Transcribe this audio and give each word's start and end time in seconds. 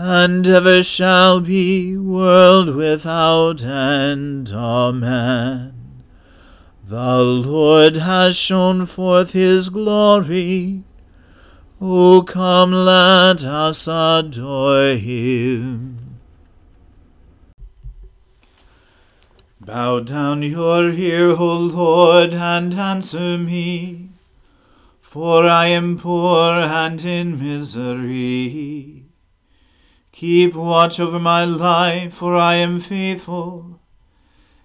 and 0.00 0.46
ever 0.46 0.80
shall 0.80 1.40
be, 1.40 1.96
world 1.96 2.72
without 2.76 3.64
end. 3.64 4.48
Amen. 4.52 6.04
The 6.86 7.18
Lord 7.18 7.96
has 7.96 8.36
shown 8.36 8.86
forth 8.86 9.32
his 9.32 9.70
glory. 9.70 10.84
O 11.80 12.22
come, 12.22 12.70
let 12.70 13.42
us 13.42 13.88
adore 13.88 14.94
him. 14.94 16.20
Bow 19.60 19.98
down 19.98 20.42
your 20.42 20.90
ear, 20.90 21.30
O 21.30 21.56
Lord, 21.58 22.34
and 22.34 22.72
answer 22.72 23.36
me, 23.36 24.10
for 25.00 25.48
I 25.48 25.66
am 25.66 25.98
poor 25.98 26.52
and 26.52 27.04
in 27.04 27.42
misery. 27.42 29.07
Keep 30.18 30.56
watch 30.56 30.98
over 30.98 31.20
my 31.20 31.44
life, 31.44 32.14
for 32.14 32.34
I 32.34 32.54
am 32.54 32.80
faithful. 32.80 33.78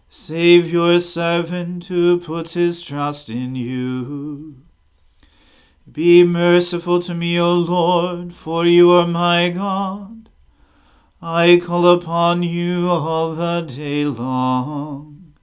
Save 0.09 0.72
your 0.72 1.00
servant 1.00 1.86
who 1.86 2.19
puts 2.19 2.56
his 2.56 2.84
trust 2.84 3.30
in 3.30 3.53
you. 3.53 4.56
Be 5.91 6.24
merciful 6.24 7.00
to 7.03 7.14
me, 7.14 7.40
O 7.40 7.53
Lord, 7.53 8.34
for 8.34 8.66
you 8.66 8.94
are 8.94 9.06
my 9.06 9.50
God. 9.50 10.28
I 11.22 11.62
call 11.64 11.85
upon 11.85 12.41
you 12.41 12.90
all 12.90 13.35
the 13.35 13.62
day 13.62 14.06
long. 14.06 15.35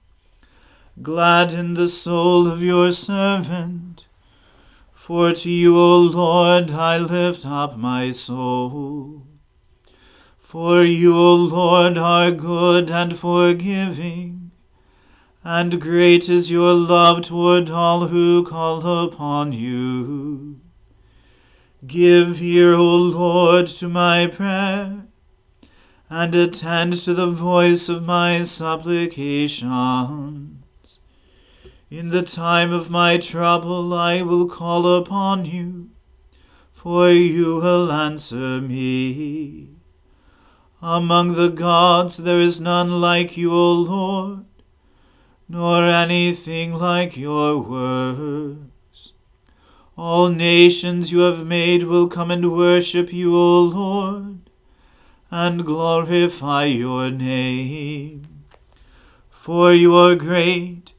Gladden 1.01 1.75
the 1.75 1.87
soul 1.87 2.49
of 2.49 2.61
your 2.61 2.91
servant, 2.91 4.03
for 4.93 5.31
to 5.31 5.49
you, 5.49 5.79
O 5.79 5.99
Lord, 5.99 6.71
I 6.71 6.97
lift 6.97 7.45
up 7.45 7.77
my 7.77 8.11
soul. 8.11 9.30
For 10.51 10.83
you, 10.83 11.15
O 11.15 11.33
Lord, 11.33 11.97
are 11.97 12.29
good 12.29 12.91
and 12.91 13.17
forgiving 13.17 14.51
and 15.45 15.81
great 15.81 16.29
is 16.29 16.51
your 16.51 16.73
love 16.73 17.21
toward 17.21 17.69
all 17.69 18.07
who 18.07 18.43
call 18.43 19.05
upon 19.05 19.53
you. 19.53 20.59
Give 21.87 22.41
ear, 22.41 22.73
O 22.73 22.97
Lord, 22.97 23.67
to 23.67 23.87
my 23.87 24.27
prayer, 24.27 25.05
and 26.09 26.35
attend 26.35 26.93
to 27.05 27.13
the 27.13 27.31
voice 27.31 27.87
of 27.87 28.03
my 28.03 28.41
supplications. 28.41 30.99
In 31.89 32.09
the 32.09 32.23
time 32.23 32.73
of 32.73 32.89
my 32.89 33.17
trouble 33.17 33.93
I 33.93 34.21
will 34.21 34.49
call 34.49 34.97
upon 34.97 35.45
you, 35.45 35.91
for 36.73 37.09
you 37.09 37.55
will 37.55 37.89
answer 37.89 38.59
me. 38.59 39.80
Among 40.81 41.33
the 41.33 41.49
gods 41.49 42.17
there 42.17 42.39
is 42.39 42.59
none 42.59 43.01
like 43.01 43.37
you, 43.37 43.53
O 43.53 43.73
Lord 43.73 44.45
nor 45.51 45.83
anything 45.83 46.73
like 46.73 47.17
your 47.17 47.59
works. 47.59 49.11
All 49.97 50.29
nations 50.29 51.11
you 51.11 51.19
have 51.19 51.45
made 51.45 51.83
will 51.83 52.07
come 52.07 52.31
and 52.31 52.53
worship 52.53 53.11
you, 53.11 53.35
O 53.35 53.63
Lord, 53.63 54.49
and 55.29 55.65
glorify 55.65 56.63
your 56.63 57.11
name. 57.11 58.21
For 59.29 59.73
you 59.73 59.93
are 59.93 60.15
great, 60.15 60.93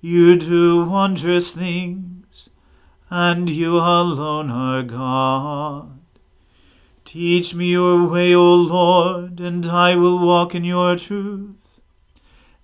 you 0.00 0.36
do 0.36 0.82
wondrous 0.86 1.52
things, 1.52 2.48
and 3.10 3.50
you 3.50 3.76
alone 3.76 4.50
are 4.50 4.82
God. 4.82 5.99
Teach 7.12 7.56
me 7.56 7.72
your 7.72 8.06
way, 8.06 8.36
O 8.36 8.54
Lord, 8.54 9.40
and 9.40 9.66
I 9.66 9.96
will 9.96 10.16
walk 10.16 10.54
in 10.54 10.62
your 10.62 10.94
truth. 10.94 11.80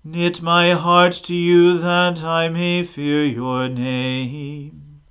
Knit 0.05 0.41
my 0.41 0.71
heart 0.71 1.11
to 1.25 1.35
you 1.35 1.77
that 1.79 2.23
I 2.23 2.47
may 2.47 2.85
fear 2.85 3.25
your 3.25 3.67
name. 3.67 5.01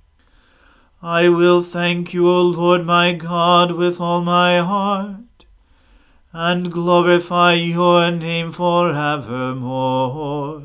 I 1.03 1.29
will 1.29 1.61
thank 1.61 2.15
you, 2.15 2.27
O 2.27 2.41
Lord 2.41 2.83
my 2.83 3.13
God, 3.13 3.73
with 3.73 4.01
all 4.01 4.23
my 4.23 4.57
heart, 4.57 5.45
and 6.33 6.71
glorify 6.71 7.53
your 7.53 8.09
name 8.09 8.51
for 8.51 8.89
evermore. 8.89 10.63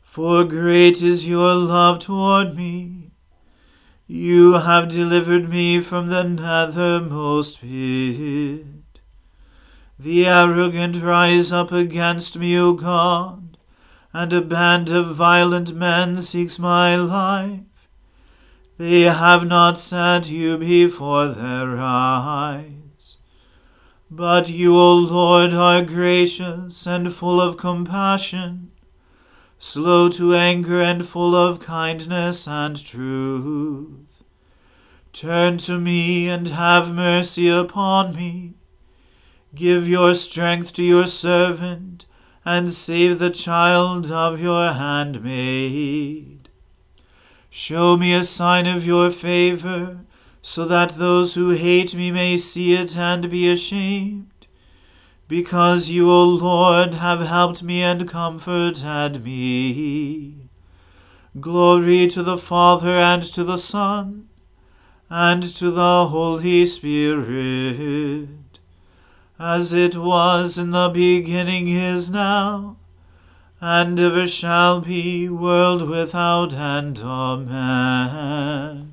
For 0.00 0.44
great 0.44 1.02
is 1.02 1.28
your 1.28 1.54
love 1.56 1.98
toward 1.98 2.56
me. 2.56 3.01
You 4.14 4.58
have 4.58 4.90
delivered 4.90 5.48
me 5.48 5.80
from 5.80 6.08
the 6.08 6.22
nethermost 6.22 7.60
pit. 7.62 9.00
The 9.98 10.26
arrogant 10.26 11.02
rise 11.02 11.50
up 11.50 11.72
against 11.72 12.38
me, 12.38 12.58
O 12.58 12.74
God, 12.74 13.56
and 14.12 14.30
a 14.34 14.42
band 14.42 14.90
of 14.90 15.16
violent 15.16 15.74
men 15.74 16.18
seeks 16.18 16.58
my 16.58 16.94
life. 16.94 17.88
They 18.76 19.04
have 19.04 19.46
not 19.46 19.78
set 19.78 20.30
you 20.30 20.58
before 20.58 21.28
their 21.28 21.78
eyes. 21.80 23.16
But 24.10 24.50
you, 24.50 24.76
O 24.76 24.92
Lord, 24.92 25.54
are 25.54 25.80
gracious 25.80 26.86
and 26.86 27.10
full 27.10 27.40
of 27.40 27.56
compassion, 27.56 28.72
slow 29.62 30.08
to 30.08 30.34
anger 30.34 30.82
and 30.82 31.06
full 31.06 31.36
of 31.36 31.60
kindness 31.60 32.48
and 32.48 32.84
truth. 32.84 34.24
Turn 35.12 35.56
to 35.58 35.78
me 35.78 36.28
and 36.28 36.48
have 36.48 36.92
mercy 36.92 37.48
upon 37.48 38.12
me. 38.12 38.54
Give 39.54 39.88
your 39.88 40.16
strength 40.16 40.72
to 40.72 40.82
your 40.82 41.06
servant, 41.06 42.06
and 42.44 42.72
save 42.72 43.20
the 43.20 43.30
child 43.30 44.10
of 44.10 44.40
your 44.40 44.72
handmaid. 44.72 46.48
Show 47.48 47.96
me 47.96 48.14
a 48.14 48.24
sign 48.24 48.66
of 48.66 48.84
your 48.84 49.12
favor, 49.12 50.00
so 50.42 50.64
that 50.64 50.96
those 50.96 51.34
who 51.34 51.50
hate 51.50 51.94
me 51.94 52.10
may 52.10 52.36
see 52.36 52.74
it 52.74 52.96
and 52.96 53.30
be 53.30 53.48
ashamed. 53.48 54.31
Because 55.32 55.88
you, 55.88 56.10
O 56.10 56.24
Lord, 56.24 56.92
have 56.92 57.20
helped 57.20 57.62
me 57.62 57.82
and 57.82 58.06
comforted 58.06 59.24
me. 59.24 60.50
Glory 61.40 62.06
to 62.08 62.22
the 62.22 62.36
Father 62.36 62.90
and 62.90 63.22
to 63.22 63.42
the 63.42 63.56
Son 63.56 64.28
and 65.08 65.42
to 65.42 65.70
the 65.70 66.08
Holy 66.08 66.66
Spirit, 66.66 68.28
as 69.38 69.72
it 69.72 69.96
was 69.96 70.58
in 70.58 70.70
the 70.70 70.90
beginning 70.90 71.66
is 71.68 72.10
now 72.10 72.76
and 73.58 73.98
ever 73.98 74.28
shall 74.28 74.82
be, 74.82 75.30
world 75.30 75.88
without 75.88 76.52
end. 76.52 76.98
Amen. 76.98 78.92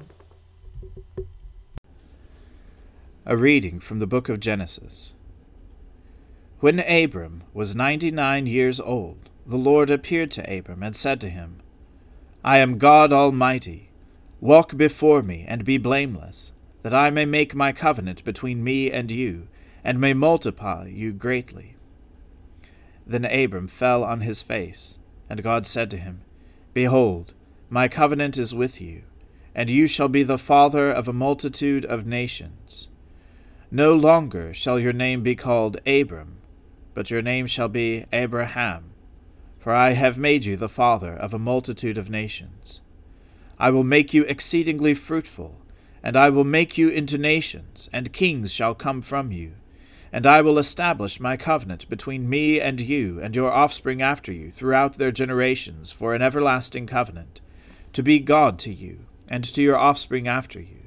A 3.26 3.36
reading 3.36 3.82
from 3.82 4.00
the 4.00 4.08
book 4.08 4.30
of 4.30 4.40
Genesis. 4.40 5.14
When 6.60 6.82
Abram 6.82 7.44
was 7.54 7.74
ninety 7.74 8.12
nine 8.12 8.46
years 8.46 8.82
old, 8.82 9.30
the 9.48 9.56
Lord 9.56 9.90
appeared 9.90 10.30
to 10.32 10.58
Abram 10.58 10.84
and 10.84 10.94
said 10.94 11.22
to 11.22 11.30
him, 11.30 11.62
I 12.44 12.58
am 12.58 12.78
God 12.78 13.14
Almighty. 13.14 13.92
Walk 14.42 14.76
before 14.76 15.24
me 15.24 15.46
and 15.48 15.64
be 15.64 15.78
blameless, 15.78 16.52
that 16.84 16.94
I 16.94 17.12
may 17.12 17.24
make 17.24 17.56
my 17.56 17.72
covenant 17.72 18.26
between 18.26 18.62
me 18.62 18.92
and 18.92 19.10
you, 19.10 19.48
and 19.86 20.02
may 20.02 20.14
multiply 20.14 20.88
you 20.88 21.14
greatly. 21.14 21.78
Then 23.08 23.24
Abram 23.24 23.70
fell 23.70 24.04
on 24.04 24.20
his 24.20 24.42
face, 24.42 25.00
and 25.30 25.42
God 25.42 25.66
said 25.66 25.90
to 25.92 25.98
him, 25.98 26.24
Behold, 26.74 27.34
my 27.70 27.88
covenant 27.88 28.38
is 28.38 28.54
with 28.54 28.82
you, 28.82 29.04
and 29.56 29.70
you 29.70 29.88
shall 29.88 30.10
be 30.10 30.24
the 30.24 30.38
father 30.38 30.92
of 30.92 31.08
a 31.08 31.14
multitude 31.14 31.86
of 31.86 32.06
nations. 32.06 32.90
No 33.72 33.94
longer 33.94 34.54
shall 34.54 34.78
your 34.78 34.94
name 34.94 35.24
be 35.24 35.38
called 35.38 35.80
Abram, 35.88 36.39
but 36.94 37.12
your 37.12 37.22
name 37.22 37.48
shall 37.48 37.70
be 37.70 38.06
Abraham, 38.12 38.92
for 39.58 39.74
I 39.74 39.92
have 39.92 40.18
made 40.18 40.46
you 40.46 40.56
the 40.56 40.70
father 40.70 41.14
of 41.14 41.34
a 41.34 41.40
multitude 41.40 41.98
of 41.98 42.10
nations. 42.10 42.82
I 43.58 43.72
will 43.72 43.84
make 43.84 44.14
you 44.14 44.24
exceedingly 44.24 44.94
fruitful, 44.94 45.60
and 46.02 46.16
I 46.16 46.30
will 46.30 46.46
make 46.46 46.78
you 46.78 46.90
into 46.90 47.18
nations, 47.18 47.90
and 47.92 48.14
kings 48.14 48.54
shall 48.54 48.74
come 48.74 49.02
from 49.02 49.32
you. 49.32 49.54
And 50.12 50.26
I 50.26 50.42
will 50.42 50.58
establish 50.58 51.20
my 51.20 51.38
covenant 51.38 51.88
between 51.90 52.30
me 52.30 52.60
and 52.60 52.82
you 52.82 53.20
and 53.22 53.36
your 53.36 53.52
offspring 53.52 54.02
after 54.02 54.32
you 54.32 54.50
throughout 54.50 54.98
their 54.98 55.12
generations 55.12 55.92
for 55.92 56.16
an 56.16 56.22
everlasting 56.22 56.88
covenant, 56.88 57.42
to 57.94 58.02
be 58.02 58.20
God 58.20 58.58
to 58.60 58.74
you 58.74 59.06
and 59.28 59.44
to 59.44 59.62
your 59.62 59.78
offspring 59.78 60.28
after 60.28 60.60
you. 60.60 60.78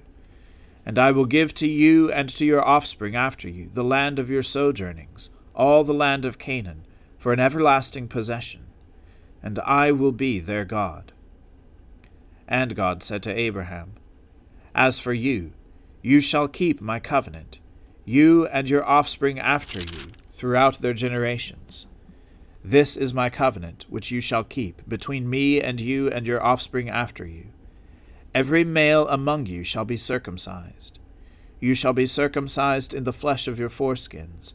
And 0.85 0.99
I 0.99 1.13
will 1.13 1.27
give 1.27 1.55
to 1.55 1.69
you 1.69 2.11
and 2.11 2.29
to 2.31 2.45
your 2.45 2.65
offspring 2.67 3.15
after 3.15 3.49
you 3.49 3.71
the 3.73 3.85
land 3.85 4.19
of 4.19 4.29
your 4.29 4.43
sojournings, 4.43 5.31
all 5.55 5.85
the 5.85 5.95
land 5.95 6.25
of 6.25 6.39
Canaan, 6.39 6.87
for 7.19 7.33
an 7.33 7.41
everlasting 7.41 8.09
possession, 8.09 8.67
and 9.43 9.59
I 9.61 9.93
will 9.93 10.13
be 10.13 10.41
their 10.41 10.65
God. 10.65 11.13
And 12.49 12.75
God 12.75 13.03
said 13.03 13.23
to 13.25 13.33
Abraham, 13.33 13.95
As 14.75 14.99
for 14.99 15.13
you, 15.13 15.53
you 16.03 16.21
shall 16.21 16.49
keep 16.49 16.81
my 16.81 16.99
covenant 16.99 17.59
you 18.05 18.47
and 18.49 18.69
your 18.69 18.85
offspring 18.85 19.39
after 19.39 19.79
you, 19.79 20.11
throughout 20.31 20.79
their 20.79 20.95
generations. 20.95 21.87
This 22.65 22.97
is 22.97 23.15
my 23.15 23.31
covenant 23.31 23.87
which 23.89 24.11
you 24.11 24.21
shall 24.21 24.45
keep 24.45 24.89
between 24.89 25.31
me 25.31 25.61
and 25.61 25.81
you 25.81 26.09
and 26.09 26.27
your 26.27 26.43
offspring 26.43 26.89
after 26.89 27.25
you. 27.25 27.47
Every 28.35 28.65
male 28.65 29.07
among 29.09 29.47
you 29.47 29.63
shall 29.63 29.85
be 29.85 29.97
circumcised. 29.97 30.99
You 31.61 31.75
shall 31.75 31.93
be 31.93 32.07
circumcised 32.07 32.95
in 32.95 33.05
the 33.05 33.13
flesh 33.13 33.47
of 33.47 33.59
your 33.59 33.69
foreskins, 33.69 34.55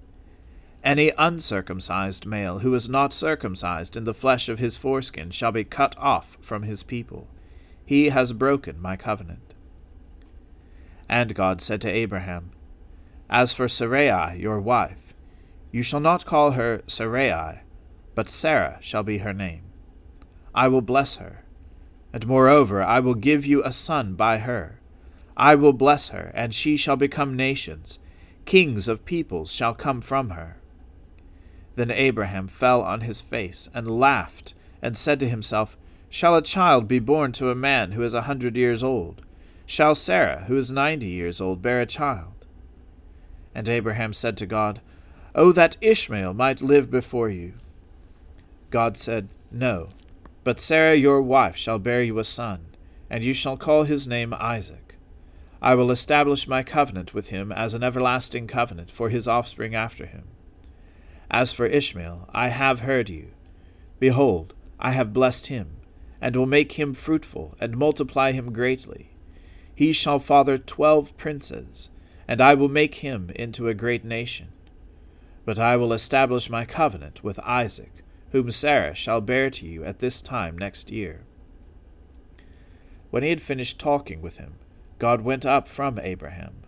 Any 0.83 1.11
uncircumcised 1.15 2.25
male 2.25 2.59
who 2.59 2.73
is 2.73 2.89
not 2.89 3.13
circumcised 3.13 3.95
in 3.95 4.03
the 4.03 4.15
flesh 4.15 4.49
of 4.49 4.57
his 4.57 4.77
foreskin 4.77 5.29
shall 5.29 5.51
be 5.51 5.63
cut 5.63 5.95
off 5.97 6.37
from 6.41 6.63
his 6.63 6.81
people. 6.81 7.27
He 7.85 8.09
has 8.09 8.33
broken 8.33 8.81
my 8.81 8.95
covenant. 8.95 9.53
And 11.07 11.35
God 11.35 11.61
said 11.61 11.81
to 11.81 11.91
Abraham, 11.91 12.51
As 13.29 13.53
for 13.53 13.67
Sarai 13.67 14.39
your 14.39 14.59
wife, 14.59 15.13
you 15.71 15.83
shall 15.83 15.99
not 15.99 16.25
call 16.25 16.51
her 16.51 16.81
Sarai, 16.87 17.59
but 18.15 18.27
Sarah 18.27 18.79
shall 18.81 19.03
be 19.03 19.19
her 19.19 19.33
name. 19.33 19.63
I 20.55 20.67
will 20.67 20.81
bless 20.81 21.15
her, 21.15 21.43
and 22.11 22.27
moreover 22.27 22.81
I 22.81 22.99
will 22.99 23.13
give 23.13 23.45
you 23.45 23.63
a 23.63 23.71
son 23.71 24.15
by 24.15 24.39
her. 24.39 24.79
I 25.37 25.55
will 25.55 25.73
bless 25.73 26.09
her, 26.09 26.31
and 26.33 26.53
she 26.53 26.75
shall 26.75 26.97
become 26.97 27.35
nations. 27.35 27.99
Kings 28.45 28.87
of 28.87 29.05
peoples 29.05 29.53
shall 29.53 29.73
come 29.73 30.01
from 30.01 30.31
her. 30.31 30.60
Then 31.75 31.91
Abraham 31.91 32.47
fell 32.47 32.81
on 32.81 33.01
his 33.01 33.21
face, 33.21 33.69
and 33.73 33.99
laughed, 33.99 34.53
and 34.81 34.97
said 34.97 35.19
to 35.21 35.29
himself, 35.29 35.77
Shall 36.09 36.35
a 36.35 36.41
child 36.41 36.87
be 36.87 36.99
born 36.99 37.31
to 37.33 37.49
a 37.49 37.55
man 37.55 37.93
who 37.93 38.03
is 38.03 38.13
a 38.13 38.23
hundred 38.23 38.57
years 38.57 38.83
old? 38.83 39.21
Shall 39.65 39.95
Sarah, 39.95 40.43
who 40.47 40.57
is 40.57 40.71
ninety 40.71 41.07
years 41.07 41.39
old, 41.39 41.61
bear 41.61 41.79
a 41.79 41.85
child? 41.85 42.45
And 43.55 43.69
Abraham 43.69 44.11
said 44.11 44.35
to 44.37 44.45
God, 44.45 44.81
Oh, 45.33 45.53
that 45.53 45.77
Ishmael 45.79 46.33
might 46.33 46.61
live 46.61 46.91
before 46.91 47.29
you. 47.29 47.53
God 48.69 48.97
said, 48.97 49.29
No, 49.49 49.87
but 50.43 50.59
Sarah 50.59 50.95
your 50.95 51.21
wife 51.21 51.55
shall 51.55 51.79
bear 51.79 52.03
you 52.03 52.19
a 52.19 52.23
son, 52.23 52.65
and 53.09 53.23
you 53.23 53.33
shall 53.33 53.55
call 53.55 53.83
his 53.83 54.07
name 54.07 54.33
Isaac. 54.33 54.97
I 55.61 55.75
will 55.75 55.91
establish 55.91 56.47
my 56.47 56.63
covenant 56.63 57.13
with 57.13 57.29
him 57.29 57.51
as 57.51 57.73
an 57.73 57.83
everlasting 57.83 58.47
covenant 58.47 58.89
for 58.89 59.09
his 59.09 59.27
offspring 59.27 59.75
after 59.75 60.05
him. 60.05 60.23
As 61.33 61.53
for 61.53 61.65
Ishmael, 61.65 62.29
I 62.33 62.49
have 62.49 62.81
heard 62.81 63.09
you. 63.09 63.29
Behold, 63.99 64.53
I 64.79 64.91
have 64.91 65.13
blessed 65.13 65.47
him, 65.47 65.77
and 66.19 66.35
will 66.35 66.45
make 66.45 66.73
him 66.73 66.93
fruitful, 66.93 67.55
and 67.57 67.77
multiply 67.77 68.33
him 68.33 68.51
greatly. 68.51 69.11
He 69.73 69.93
shall 69.93 70.19
father 70.19 70.57
twelve 70.57 71.15
princes, 71.15 71.89
and 72.27 72.41
I 72.41 72.53
will 72.53 72.67
make 72.67 72.95
him 72.95 73.31
into 73.33 73.69
a 73.69 73.73
great 73.73 74.03
nation. 74.03 74.49
But 75.45 75.57
I 75.57 75.77
will 75.77 75.93
establish 75.93 76.49
my 76.49 76.65
covenant 76.65 77.23
with 77.23 77.39
Isaac, 77.39 78.03
whom 78.31 78.51
Sarah 78.51 78.93
shall 78.93 79.21
bear 79.21 79.49
to 79.51 79.65
you 79.65 79.85
at 79.85 79.99
this 79.99 80.21
time 80.21 80.57
next 80.57 80.91
year. 80.91 81.23
When 83.09 83.23
he 83.23 83.29
had 83.29 83.41
finished 83.41 83.79
talking 83.79 84.21
with 84.21 84.37
him, 84.37 84.55
God 84.99 85.21
went 85.21 85.45
up 85.45 85.67
from 85.67 85.97
Abraham. 85.97 86.63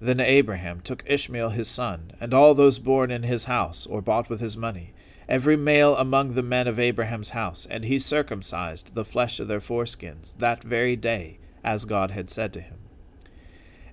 Then 0.00 0.18
Abraham 0.18 0.80
took 0.80 1.04
Ishmael 1.06 1.50
his 1.50 1.68
son, 1.68 2.12
and 2.20 2.32
all 2.32 2.54
those 2.54 2.78
born 2.78 3.10
in 3.10 3.22
his 3.22 3.44
house, 3.44 3.84
or 3.84 4.00
bought 4.00 4.30
with 4.30 4.40
his 4.40 4.56
money, 4.56 4.94
every 5.28 5.56
male 5.56 5.94
among 5.94 6.34
the 6.34 6.42
men 6.42 6.66
of 6.66 6.78
Abraham's 6.78 7.30
house, 7.30 7.66
and 7.68 7.84
he 7.84 7.98
circumcised 7.98 8.94
the 8.94 9.04
flesh 9.04 9.38
of 9.40 9.48
their 9.48 9.60
foreskins 9.60 10.34
that 10.38 10.62
very 10.64 10.96
day, 10.96 11.38
as 11.62 11.84
God 11.84 12.12
had 12.12 12.30
said 12.30 12.52
to 12.54 12.60
him. 12.60 12.78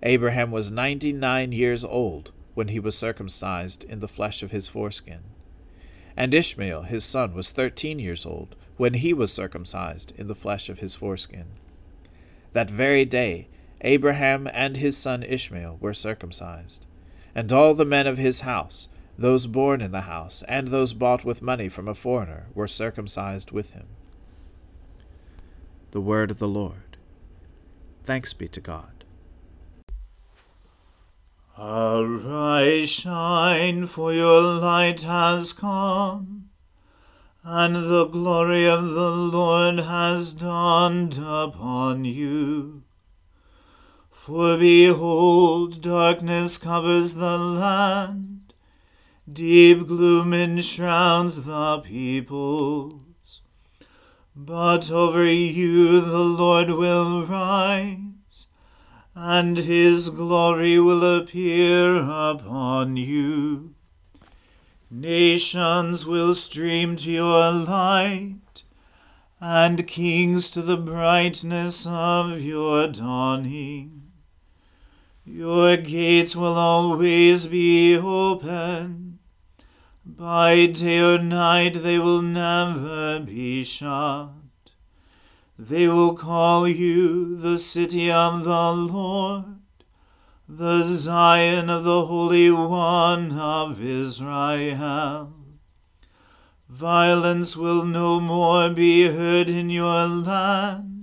Abraham 0.02 0.52
was 0.52 0.72
ninety 0.72 1.12
nine 1.12 1.52
years 1.52 1.84
old 1.84 2.32
when 2.54 2.70
he 2.70 2.80
was 2.80 2.98
circumcised 2.98 3.84
in 3.84 4.00
the 4.00 4.08
flesh 4.08 4.42
of 4.42 4.52
his 4.52 4.70
foreskin. 4.70 5.20
And 6.16 6.34
Ishmael 6.34 6.84
his 6.84 7.04
son 7.04 7.34
was 7.34 7.52
thirteen 7.52 8.00
years 8.00 8.26
old 8.26 8.56
when 8.78 8.94
he 8.94 9.14
was 9.14 9.34
circumcised 9.34 10.14
in 10.18 10.28
the 10.28 10.36
flesh 10.36 10.70
of 10.70 10.80
his 10.80 10.96
foreskin. 10.96 11.48
That 12.54 12.70
very 12.70 13.06
day 13.06 13.50
Abraham 13.82 14.48
and 14.54 14.78
his 14.78 14.98
son 14.98 15.24
Ishmael 15.24 15.78
were 15.80 15.94
circumcised, 15.94 16.86
and 17.36 17.52
all 17.54 17.74
the 17.74 17.86
men 17.86 18.08
of 18.08 18.18
his 18.18 18.42
house, 18.42 18.88
those 19.18 19.48
born 19.48 19.82
in 19.82 19.92
the 19.92 20.02
house, 20.02 20.44
and 20.48 20.68
those 20.68 20.94
bought 20.94 21.24
with 21.24 21.42
money 21.42 21.70
from 21.70 21.88
a 21.88 21.96
foreigner, 21.96 22.48
were 22.54 22.68
circumcised 22.68 23.52
with 23.52 23.72
him. 23.72 23.88
The 25.92 26.02
word 26.02 26.32
of 26.32 26.40
the 26.40 26.48
Lord. 26.48 26.98
Thanks 28.04 28.34
be 28.34 28.48
to 28.50 28.62
God. 28.62 29.04
Arise, 31.60 32.90
shine, 32.90 33.88
for 33.88 34.14
your 34.14 34.42
light 34.42 35.02
has 35.02 35.54
come, 35.54 36.50
and 37.44 37.76
the 37.76 38.06
glory 38.06 38.68
of 38.68 38.92
the 38.92 39.12
Lord 39.12 39.80
has 39.80 40.34
dawned 40.34 41.18
upon 41.18 42.06
you. 42.06 42.84
For 44.28 44.58
behold, 44.58 45.82
darkness 45.82 46.58
covers 46.58 47.14
the 47.14 47.38
land, 47.38 48.54
deep 49.32 49.88
gloom 49.88 50.34
enshrouds 50.34 51.46
the 51.46 51.80
peoples. 51.80 53.40
But 54.36 54.92
over 54.92 55.24
you 55.24 56.02
the 56.02 56.26
Lord 56.26 56.72
will 56.72 57.26
rise 57.26 58.48
and 59.16 59.60
his 59.60 60.10
glory 60.10 60.78
will 60.78 61.20
appear 61.20 61.96
upon 61.96 62.98
you. 62.98 63.76
Nations 64.92 66.06
will 66.06 66.34
stream 66.34 66.98
to 66.98 67.10
your 67.10 67.50
light, 67.54 68.64
and 69.40 69.88
kings 69.88 70.52
to 70.52 70.62
the 70.62 70.76
brightness 70.76 71.88
of 71.90 72.42
your 72.42 72.90
dawning. 72.90 74.07
Your 75.30 75.76
gates 75.76 76.38
will 76.38 76.56
always 76.56 77.48
be 77.48 77.98
open. 77.98 79.20
By 80.06 80.68
day 80.68 81.00
or 81.00 81.18
night 81.18 81.84
they 81.84 82.00
will 82.00 82.22
never 82.22 83.20
be 83.20 83.66
shut. 83.66 84.30
They 85.60 85.90
will 85.90 86.16
call 86.16 86.66
you 86.66 87.36
the 87.36 87.58
city 87.58 88.10
of 88.10 88.46
the 88.46 88.72
Lord, 88.72 89.46
the 90.48 90.84
Zion 90.84 91.70
of 91.70 91.84
the 91.84 92.06
Holy 92.06 92.50
One 92.50 93.34
of 93.38 93.84
Israel. 93.84 95.34
Violence 96.70 97.58
will 97.58 97.84
no 97.84 98.22
more 98.22 98.70
be 98.70 99.08
heard 99.10 99.50
in 99.50 99.70
your 99.70 100.08
land, 100.08 100.97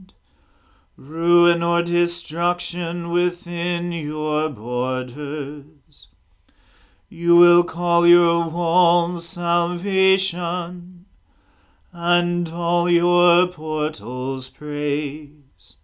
ruin 0.97 1.63
or 1.63 1.83
destruction 1.83 3.11
within 3.11 3.91
your 3.91 4.49
borders. 4.49 6.09
You 7.09 7.37
will 7.37 7.65
call 7.65 8.07
your 8.07 8.49
walls 8.49 9.29
salvation 9.29 11.07
and 11.93 12.49
all 12.49 12.89
your 12.89 13.47
portals 13.49 14.49
praise. 14.49 15.77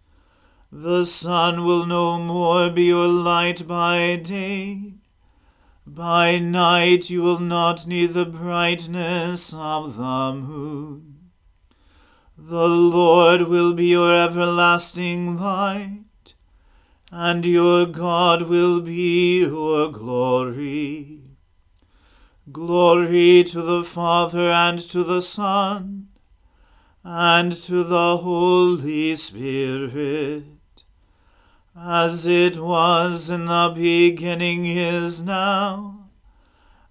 The 0.71 1.05
sun 1.05 1.65
will 1.65 1.85
no 1.85 2.17
more 2.17 2.69
be 2.69 2.83
your 2.83 3.07
light 3.07 3.67
by 3.67 4.15
day. 4.15 4.93
By 5.85 6.39
night 6.39 7.09
you 7.09 7.21
will 7.21 7.39
not 7.39 7.85
need 7.85 8.13
the 8.13 8.25
brightness 8.25 9.53
of 9.53 9.97
the 9.97 10.33
moon. 10.33 11.20
The 12.37 12.67
Lord 12.67 13.43
will 13.43 13.73
be 13.73 13.87
your 13.87 14.15
everlasting 14.15 15.37
light, 15.37 16.33
and 17.11 17.45
your 17.45 17.85
God 17.85 18.43
will 18.43 18.81
be 18.81 19.41
your 19.41 19.91
glory. 19.91 21.21
Glory 22.51 23.43
to 23.43 23.61
the 23.61 23.83
Father 23.83 24.51
and 24.51 24.79
to 24.79 25.03
the 25.03 25.21
Son 25.21 26.07
and 27.03 27.51
to 27.51 27.83
the 27.83 28.17
Holy 28.17 29.15
Spirit, 29.15 30.43
as 31.75 32.27
it 32.27 32.57
was 32.57 33.29
in 33.29 33.45
the 33.45 33.71
beginning 33.73 34.65
is 34.65 35.21
now, 35.21 36.00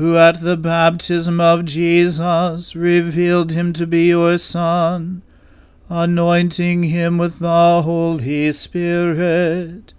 who 0.00 0.16
at 0.16 0.40
the 0.40 0.56
baptism 0.56 1.38
of 1.42 1.66
Jesus 1.66 2.74
revealed 2.74 3.50
him 3.50 3.70
to 3.74 3.86
be 3.86 4.08
your 4.08 4.38
Son, 4.38 5.20
anointing 5.90 6.84
him 6.84 7.18
with 7.18 7.38
the 7.38 7.82
Holy 7.82 8.50
Spirit, 8.50 9.92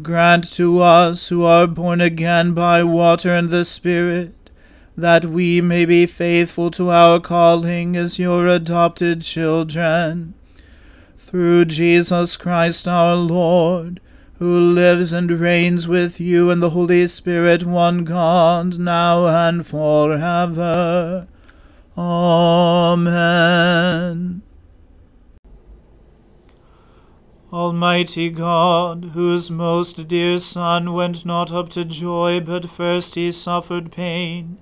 grant 0.00 0.50
to 0.54 0.80
us 0.80 1.28
who 1.28 1.44
are 1.44 1.66
born 1.66 2.00
again 2.00 2.54
by 2.54 2.82
water 2.82 3.34
and 3.34 3.50
the 3.50 3.66
Spirit 3.66 4.50
that 4.96 5.26
we 5.26 5.60
may 5.60 5.84
be 5.84 6.06
faithful 6.06 6.70
to 6.70 6.90
our 6.90 7.20
calling 7.20 7.94
as 7.94 8.18
your 8.18 8.46
adopted 8.46 9.20
children. 9.20 10.32
Through 11.18 11.66
Jesus 11.66 12.38
Christ 12.38 12.88
our 12.88 13.16
Lord, 13.16 14.00
who 14.42 14.58
lives 14.58 15.12
and 15.12 15.30
reigns 15.30 15.86
with 15.86 16.18
you 16.18 16.50
and 16.50 16.60
the 16.60 16.70
Holy 16.70 17.06
Spirit, 17.06 17.62
one 17.62 18.02
God, 18.02 18.76
now 18.76 19.28
and 19.28 19.64
forever. 19.64 21.28
Amen. 21.96 23.22
Almighty 27.52 28.30
God, 28.30 29.10
whose 29.14 29.48
most 29.48 30.08
dear 30.08 30.38
Son 30.38 30.92
went 30.92 31.24
not 31.24 31.52
up 31.52 31.68
to 31.68 31.84
joy, 31.84 32.40
but 32.40 32.68
first 32.68 33.14
he 33.14 33.30
suffered 33.30 33.92
pain, 33.92 34.58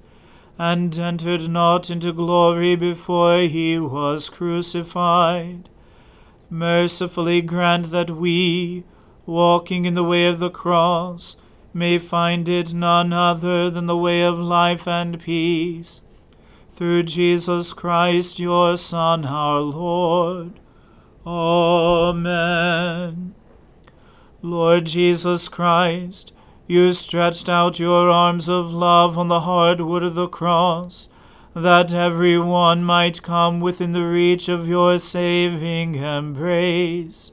and 0.59 0.99
entered 0.99 1.49
not 1.49 1.89
into 1.89 2.13
glory 2.13 2.77
before 2.77 3.39
he 3.39 3.79
was 3.79 4.29
crucified. 4.29 5.71
Mercifully 6.51 7.41
grant 7.41 7.89
that 7.89 8.11
we, 8.11 8.85
walking 9.27 9.85
in 9.85 9.95
the 9.95 10.05
way 10.05 10.27
of 10.27 10.39
the 10.39 10.51
cross, 10.51 11.37
may 11.73 11.99
find 11.99 12.49
it 12.49 12.75
none 12.75 13.13
other 13.13 13.71
than 13.71 13.87
the 13.87 13.97
way 13.97 14.23
of 14.23 14.39
life 14.39 14.89
and 14.89 15.21
peace. 15.21 16.01
Through 16.69 17.05
Jesus 17.05 17.73
Christ, 17.73 18.39
your 18.39 18.77
Son, 18.77 19.25
our 19.25 19.61
Lord. 19.61 20.61
Amen. 21.27 22.15
Lord 24.43 24.87
Jesus 24.87 25.49
Christ, 25.49 26.33
you 26.67 26.93
stretched 26.95 27.49
out 27.49 27.79
your 27.79 28.09
arms 28.09 28.49
of 28.49 28.73
love 28.73 29.19
on 29.19 29.29
the 29.29 29.41
hard 29.41 29.81
wood 29.83 30.03
of 30.03 30.15
the 30.15 30.29
cross, 30.29 31.09
that 31.55 31.93
every 31.93 32.39
one 32.39 32.83
might 32.83 33.23
come 33.23 33.61
within 33.61 33.93
the 33.93 34.07
reach 34.07 34.49
of 34.49 34.67
your 34.69 34.97
saving 34.99 35.97
embrace. 35.97 37.33